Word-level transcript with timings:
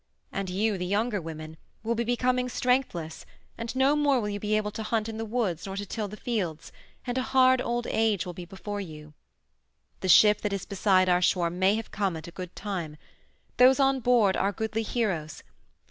And 0.31 0.49
you, 0.49 0.79
the 0.79 0.85
younger 0.87 1.21
women, 1.21 1.57
will 1.83 1.93
be 1.93 2.03
becoming 2.03 2.49
strengthless, 2.49 3.23
and 3.55 3.75
no 3.75 3.95
more 3.95 4.19
will 4.19 4.39
be 4.39 4.47
you 4.47 4.55
able 4.57 4.71
to 4.71 4.81
hunt 4.81 5.07
in 5.07 5.17
the 5.19 5.25
woods 5.25 5.67
nor 5.67 5.75
to 5.75 5.85
till 5.85 6.07
the 6.07 6.17
fields, 6.17 6.71
and 7.05 7.19
a 7.19 7.21
hard 7.21 7.61
old 7.61 7.85
age 7.85 8.25
will 8.25 8.33
be 8.33 8.45
before 8.45 8.81
you. 8.81 9.13
"The 9.99 10.09
ship 10.09 10.41
that 10.41 10.53
is 10.53 10.65
beside 10.65 11.07
our 11.07 11.21
shore 11.21 11.51
may 11.51 11.75
have 11.75 11.91
come 11.91 12.17
at 12.17 12.27
a 12.27 12.31
good 12.31 12.55
time. 12.55 12.97
Those 13.57 13.79
on 13.79 13.99
board 13.99 14.35
are 14.35 14.51
goodly 14.51 14.81
heroes. 14.81 15.43